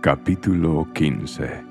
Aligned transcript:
Capítulo 0.00 0.86
15 0.94 1.64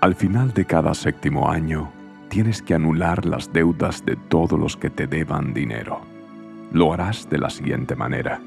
Al 0.00 0.14
final 0.14 0.54
de 0.54 0.64
cada 0.64 0.94
séptimo 0.94 1.50
año, 1.50 1.90
tienes 2.30 2.62
que 2.62 2.72
anular 2.72 3.26
las 3.26 3.52
deudas 3.52 4.02
de 4.06 4.16
todos 4.16 4.58
los 4.58 4.74
que 4.74 4.88
te 4.88 5.06
deban 5.06 5.52
dinero. 5.52 6.00
Lo 6.72 6.94
harás 6.94 7.28
de 7.28 7.36
la 7.36 7.50
siguiente 7.50 7.94
manera. 7.96 8.40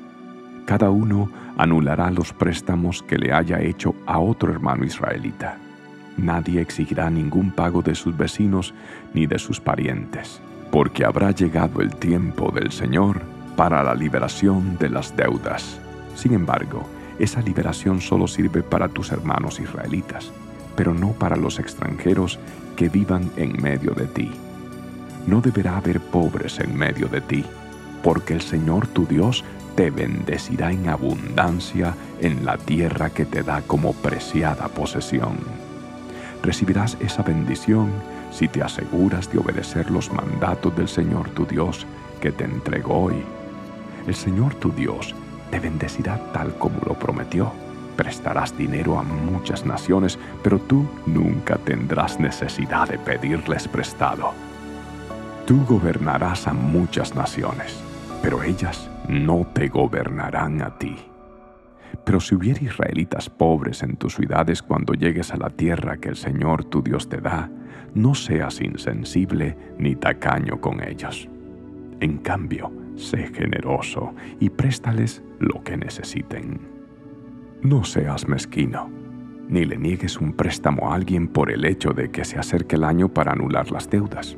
Cada 0.65 0.89
uno 0.89 1.29
anulará 1.57 2.09
los 2.09 2.33
préstamos 2.33 3.03
que 3.03 3.19
le 3.19 3.33
haya 3.33 3.61
hecho 3.61 3.93
a 4.07 4.17
otro 4.17 4.51
hermano 4.51 4.83
israelita. 4.83 5.59
Nadie 6.17 6.59
exigirá 6.59 7.07
ningún 7.11 7.51
pago 7.51 7.83
de 7.83 7.93
sus 7.93 8.17
vecinos 8.17 8.73
ni 9.13 9.27
de 9.27 9.37
sus 9.37 9.59
parientes, 9.59 10.41
porque 10.71 11.05
habrá 11.05 11.29
llegado 11.29 11.81
el 11.81 11.95
tiempo 11.95 12.51
del 12.51 12.71
Señor 12.71 13.21
para 13.55 13.83
la 13.83 13.93
liberación 13.93 14.75
de 14.79 14.89
las 14.89 15.15
deudas. 15.15 15.79
Sin 16.15 16.33
embargo, 16.33 16.83
esa 17.21 17.41
liberación 17.41 18.01
solo 18.01 18.27
sirve 18.27 18.63
para 18.63 18.89
tus 18.89 19.11
hermanos 19.11 19.59
israelitas, 19.59 20.31
pero 20.75 20.93
no 20.93 21.11
para 21.11 21.35
los 21.35 21.59
extranjeros 21.59 22.39
que 22.75 22.89
vivan 22.89 23.31
en 23.35 23.61
medio 23.61 23.91
de 23.91 24.07
ti. 24.07 24.31
No 25.27 25.39
deberá 25.39 25.77
haber 25.77 25.99
pobres 25.99 26.59
en 26.59 26.75
medio 26.75 27.07
de 27.07 27.21
ti, 27.21 27.45
porque 28.01 28.33
el 28.33 28.41
Señor 28.41 28.87
tu 28.87 29.05
Dios 29.05 29.43
te 29.75 29.91
bendecirá 29.91 30.71
en 30.71 30.89
abundancia 30.89 31.93
en 32.19 32.43
la 32.43 32.57
tierra 32.57 33.11
que 33.11 33.25
te 33.25 33.43
da 33.43 33.61
como 33.61 33.93
preciada 33.93 34.67
posesión. 34.67 35.37
Recibirás 36.41 36.97
esa 36.99 37.21
bendición 37.21 37.91
si 38.31 38.47
te 38.47 38.63
aseguras 38.63 39.31
de 39.31 39.37
obedecer 39.37 39.91
los 39.91 40.11
mandatos 40.11 40.75
del 40.75 40.87
Señor 40.87 41.29
tu 41.29 41.45
Dios 41.45 41.85
que 42.19 42.31
te 42.31 42.45
entregó 42.45 43.03
hoy. 43.03 43.23
El 44.07 44.15
Señor 44.15 44.55
tu 44.55 44.71
Dios 44.71 45.13
te 45.51 45.59
bendecirá 45.59 46.17
tal 46.33 46.55
como 46.57 46.79
lo 46.85 46.95
prometió. 46.95 47.51
Prestarás 47.95 48.57
dinero 48.57 48.97
a 48.97 49.03
muchas 49.03 49.65
naciones, 49.65 50.17
pero 50.41 50.59
tú 50.59 50.87
nunca 51.05 51.57
tendrás 51.57 52.19
necesidad 52.19 52.87
de 52.87 52.97
pedirles 52.97 53.67
prestado. 53.67 54.31
Tú 55.45 55.65
gobernarás 55.67 56.47
a 56.47 56.53
muchas 56.53 57.13
naciones, 57.13 57.77
pero 58.23 58.41
ellas 58.41 58.89
no 59.07 59.45
te 59.53 59.67
gobernarán 59.67 60.61
a 60.61 60.77
ti. 60.77 60.95
Pero 62.05 62.19
si 62.19 62.35
hubiera 62.35 62.63
israelitas 62.63 63.29
pobres 63.29 63.83
en 63.83 63.97
tus 63.97 64.15
ciudades 64.15 64.61
cuando 64.61 64.93
llegues 64.93 65.31
a 65.31 65.37
la 65.37 65.49
tierra 65.49 65.97
que 65.97 66.09
el 66.09 66.15
Señor 66.15 66.63
tu 66.63 66.81
Dios 66.81 67.09
te 67.09 67.17
da, 67.17 67.49
no 67.93 68.15
seas 68.15 68.61
insensible 68.61 69.57
ni 69.77 69.95
tacaño 69.95 70.61
con 70.61 70.81
ellos. 70.81 71.27
En 71.99 72.17
cambio, 72.19 72.71
sé 72.95 73.27
generoso 73.33 74.13
y 74.39 74.49
préstales 74.49 75.21
lo 75.39 75.63
que 75.63 75.77
necesiten. 75.77 76.59
No 77.61 77.83
seas 77.83 78.27
mezquino, 78.27 78.89
ni 79.49 79.65
le 79.65 79.77
niegues 79.77 80.17
un 80.19 80.33
préstamo 80.33 80.91
a 80.91 80.95
alguien 80.95 81.27
por 81.27 81.51
el 81.51 81.65
hecho 81.65 81.91
de 81.91 82.09
que 82.09 82.25
se 82.25 82.39
acerque 82.39 82.75
el 82.75 82.83
año 82.83 83.09
para 83.09 83.33
anular 83.33 83.71
las 83.71 83.89
deudas. 83.89 84.35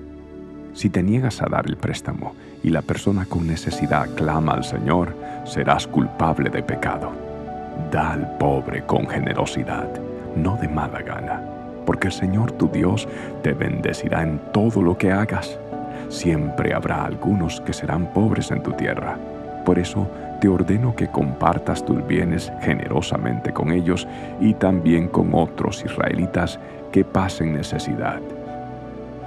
Si 0.73 0.89
te 0.89 1.03
niegas 1.03 1.41
a 1.41 1.45
dar 1.45 1.67
el 1.67 1.77
préstamo 1.77 2.35
y 2.63 2.69
la 2.69 2.81
persona 2.81 3.25
con 3.25 3.45
necesidad 3.45 4.13
clama 4.15 4.53
al 4.53 4.63
Señor, 4.63 5.15
serás 5.45 5.87
culpable 5.87 6.49
de 6.49 6.63
pecado. 6.63 7.11
Da 7.91 8.13
al 8.13 8.37
pobre 8.37 8.85
con 8.85 9.07
generosidad, 9.07 9.87
no 10.35 10.57
de 10.57 10.67
mala 10.67 11.01
gana, 11.01 11.41
porque 11.85 12.07
el 12.07 12.13
Señor 12.13 12.51
tu 12.53 12.67
Dios 12.67 13.07
te 13.43 13.53
bendecirá 13.53 14.23
en 14.23 14.39
todo 14.51 14.81
lo 14.81 14.97
que 14.97 15.11
hagas 15.11 15.59
siempre 16.13 16.73
habrá 16.73 17.03
algunos 17.03 17.59
que 17.61 17.73
serán 17.73 18.05
pobres 18.13 18.51
en 18.51 18.61
tu 18.61 18.71
tierra. 18.71 19.17
Por 19.65 19.79
eso 19.79 20.07
te 20.39 20.47
ordeno 20.47 20.95
que 20.95 21.07
compartas 21.07 21.83
tus 21.83 22.05
bienes 22.05 22.51
generosamente 22.61 23.51
con 23.51 23.71
ellos 23.71 24.07
y 24.39 24.53
también 24.53 25.07
con 25.07 25.33
otros 25.33 25.83
israelitas 25.83 26.59
que 26.91 27.03
pasen 27.03 27.53
necesidad. 27.53 28.21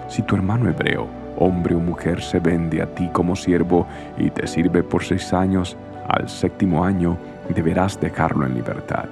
Si 0.08 0.22
tu 0.22 0.36
hermano 0.36 0.68
hebreo, 0.68 1.08
hombre 1.38 1.74
o 1.74 1.80
mujer, 1.80 2.22
se 2.22 2.38
vende 2.38 2.80
a 2.80 2.86
ti 2.86 3.08
como 3.12 3.34
siervo 3.34 3.86
y 4.16 4.30
te 4.30 4.46
sirve 4.46 4.82
por 4.82 5.02
seis 5.02 5.32
años, 5.32 5.76
al 6.08 6.28
séptimo 6.28 6.84
año 6.84 7.16
deberás 7.52 8.00
dejarlo 8.00 8.46
en 8.46 8.54
libertad. 8.54 9.08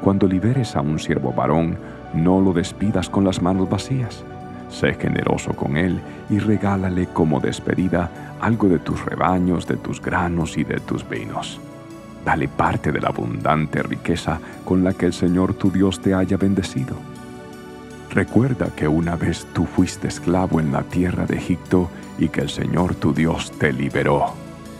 Cuando 0.00 0.26
liberes 0.26 0.74
a 0.76 0.80
un 0.80 0.98
siervo 0.98 1.32
varón, 1.32 1.76
no 2.14 2.40
lo 2.40 2.52
despidas 2.52 3.10
con 3.10 3.24
las 3.24 3.42
manos 3.42 3.68
vacías 3.68 4.24
Sé 4.68 4.94
generoso 4.94 5.52
con 5.52 5.76
él 5.76 6.00
y 6.28 6.38
regálale 6.38 7.06
como 7.12 7.40
despedida 7.40 8.36
algo 8.40 8.68
de 8.68 8.78
tus 8.78 9.04
rebaños, 9.04 9.66
de 9.66 9.76
tus 9.76 10.00
granos 10.00 10.58
y 10.58 10.64
de 10.64 10.80
tus 10.80 11.08
vinos. 11.08 11.60
Dale 12.24 12.48
parte 12.48 12.90
de 12.90 13.00
la 13.00 13.08
abundante 13.08 13.82
riqueza 13.82 14.40
con 14.64 14.82
la 14.82 14.92
que 14.92 15.06
el 15.06 15.12
Señor 15.12 15.54
tu 15.54 15.70
Dios 15.70 16.00
te 16.00 16.12
haya 16.12 16.36
bendecido. 16.36 16.96
Recuerda 18.10 18.68
que 18.74 18.88
una 18.88 19.14
vez 19.14 19.46
tú 19.52 19.64
fuiste 19.64 20.08
esclavo 20.08 20.58
en 20.58 20.72
la 20.72 20.82
tierra 20.82 21.26
de 21.26 21.36
Egipto 21.36 21.88
y 22.18 22.28
que 22.28 22.40
el 22.40 22.48
Señor 22.48 22.94
tu 22.94 23.12
Dios 23.12 23.52
te 23.58 23.72
liberó. 23.72 24.32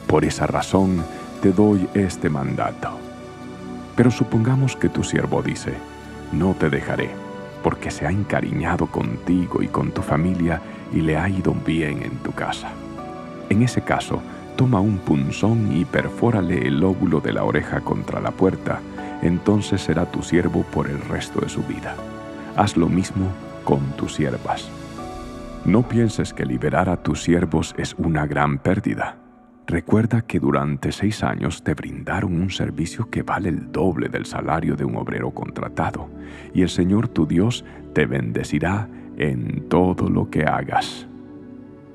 Por 0.07 0.25
esa 0.25 0.47
razón 0.47 1.05
te 1.41 1.53
doy 1.53 1.89
este 1.95 2.29
mandato. 2.29 2.99
Pero 3.95 4.11
supongamos 4.11 4.75
que 4.77 4.89
tu 4.89 5.05
siervo 5.05 5.43
dice, 5.43 5.75
no 6.33 6.55
te 6.55 6.69
dejaré 6.69 7.26
porque 7.67 7.91
se 7.91 8.07
ha 8.07 8.13
encariñado 8.13 8.87
contigo 8.87 9.61
y 9.61 9.67
con 9.67 9.91
tu 9.91 10.01
familia 10.01 10.63
y 10.93 11.01
le 11.01 11.17
ha 11.17 11.29
ido 11.29 11.53
bien 11.53 12.01
en 12.01 12.13
tu 12.19 12.31
casa. 12.31 12.71
En 13.49 13.61
ese 13.65 13.81
caso, 13.81 14.23
toma 14.55 14.79
un 14.79 14.99
punzón 14.99 15.77
y 15.77 15.85
perfórale 15.85 16.69
el 16.69 16.85
óvulo 16.85 17.19
de 17.19 17.33
la 17.33 17.43
oreja 17.43 17.81
contra 17.81 18.21
la 18.21 18.31
puerta, 18.31 18.79
entonces 19.21 19.81
será 19.81 20.07
tu 20.07 20.23
siervo 20.23 20.63
por 20.63 20.89
el 20.89 21.01
resto 21.09 21.41
de 21.41 21.49
su 21.49 21.61
vida. 21.65 21.97
Haz 22.55 22.77
lo 22.77 22.89
mismo 22.89 23.33
con 23.65 23.81
tus 23.97 24.15
siervas. 24.15 24.69
No 25.65 25.83
pienses 25.83 26.33
que 26.33 26.47
liberar 26.47 26.89
a 26.89 26.99
tus 26.99 27.25
siervos 27.25 27.75
es 27.77 27.95
una 27.99 28.29
gran 28.29 28.59
pérdida. 28.59 29.26
Recuerda 29.67 30.23
que 30.23 30.39
durante 30.39 30.93
seis 30.93 31.25
años 31.25 31.65
te 31.65 31.75
brindaron 31.75 32.41
un 32.41 32.51
servicio 32.51 33.11
que 33.11 33.25
vale 33.25 33.49
el 33.49 33.73
doble 33.73 34.09
del 34.09 34.25
salario 34.25 34.77
de 34.77 34.85
un 34.85 34.95
obrero 34.95 35.33
contratado, 35.33 36.09
y 36.55 36.63
el 36.63 36.69
Señor 36.69 37.09
tu 37.09 37.27
Dios 37.27 37.65
te 37.93 38.07
bendecirá 38.07 38.89
en 39.17 39.69
todo 39.69 40.09
lo 40.09 40.31
que 40.31 40.45
hagas. 40.45 41.09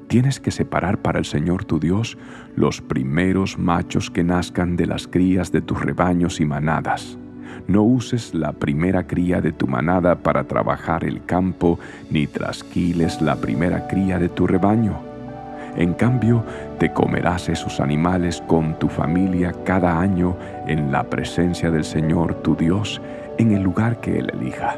Tienes 0.09 0.41
que 0.41 0.51
separar 0.51 0.97
para 0.97 1.19
el 1.19 1.23
Señor 1.23 1.63
tu 1.63 1.79
Dios 1.79 2.17
los 2.57 2.81
primeros 2.81 3.57
machos 3.57 4.11
que 4.11 4.25
nazcan 4.25 4.75
de 4.75 4.87
las 4.87 5.07
crías 5.07 5.53
de 5.53 5.61
tus 5.61 5.81
rebaños 5.81 6.41
y 6.41 6.45
manadas. 6.45 7.17
No 7.69 7.83
uses 7.83 8.33
la 8.33 8.51
primera 8.51 9.07
cría 9.07 9.39
de 9.39 9.53
tu 9.53 9.67
manada 9.67 10.15
para 10.15 10.43
trabajar 10.43 11.05
el 11.05 11.23
campo, 11.23 11.79
ni 12.09 12.27
trasquiles 12.27 13.21
la 13.21 13.37
primera 13.37 13.87
cría 13.87 14.19
de 14.19 14.27
tu 14.27 14.45
rebaño 14.45 15.10
en 15.75 15.93
cambio, 15.93 16.43
te 16.79 16.91
comerás 16.91 17.49
esos 17.49 17.79
animales 17.79 18.43
con 18.47 18.77
tu 18.77 18.89
familia 18.89 19.53
cada 19.63 19.99
año 19.99 20.35
en 20.67 20.91
la 20.91 21.03
presencia 21.03 21.71
del 21.71 21.83
Señor 21.83 22.35
tu 22.35 22.55
Dios 22.55 23.01
en 23.37 23.53
el 23.53 23.63
lugar 23.63 23.97
que 24.01 24.19
Él 24.19 24.29
elija. 24.33 24.75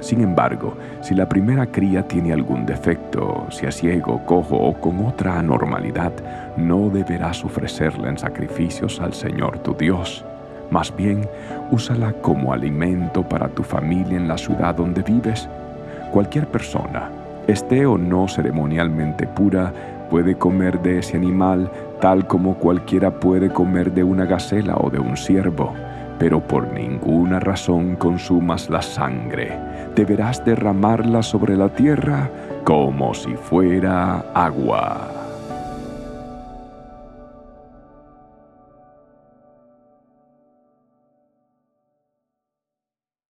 Sin 0.00 0.20
embargo, 0.20 0.74
si 1.00 1.14
la 1.14 1.28
primera 1.28 1.66
cría 1.66 2.06
tiene 2.06 2.32
algún 2.32 2.64
defecto, 2.66 3.46
si 3.50 3.66
es 3.66 3.76
ciego, 3.76 4.24
cojo 4.26 4.56
o 4.56 4.74
con 4.74 5.04
otra 5.04 5.38
anormalidad, 5.38 6.12
no 6.56 6.88
deberás 6.88 7.44
ofrecerla 7.44 8.08
en 8.08 8.18
sacrificios 8.18 9.00
al 9.00 9.12
Señor 9.12 9.58
tu 9.58 9.74
Dios. 9.74 10.24
Más 10.70 10.94
bien, 10.94 11.28
úsala 11.70 12.12
como 12.12 12.52
alimento 12.52 13.22
para 13.22 13.48
tu 13.48 13.62
familia 13.62 14.16
en 14.16 14.28
la 14.28 14.38
ciudad 14.38 14.74
donde 14.74 15.02
vives. 15.02 15.48
Cualquier 16.12 16.46
persona, 16.46 17.10
esté 17.48 17.86
o 17.86 17.98
no 17.98 18.28
ceremonialmente 18.28 19.26
pura, 19.26 19.72
puede 20.08 20.36
comer 20.36 20.80
de 20.80 21.00
ese 21.00 21.16
animal 21.16 21.70
tal 22.00 22.26
como 22.26 22.54
cualquiera 22.54 23.10
puede 23.10 23.50
comer 23.50 23.92
de 23.92 24.04
una 24.04 24.24
gacela 24.24 24.76
o 24.76 24.90
de 24.90 25.00
un 25.00 25.16
ciervo, 25.16 25.74
pero 26.18 26.40
por 26.40 26.72
ninguna 26.72 27.40
razón 27.40 27.96
consumas 27.96 28.70
la 28.70 28.82
sangre. 28.82 29.58
Deberás 29.94 30.44
derramarla 30.44 31.22
sobre 31.22 31.56
la 31.56 31.68
tierra 31.68 32.30
como 32.64 33.14
si 33.14 33.34
fuera 33.34 34.24
agua. 34.34 35.17